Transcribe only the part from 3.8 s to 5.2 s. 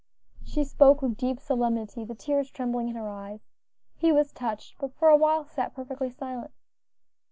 He was touched, but for a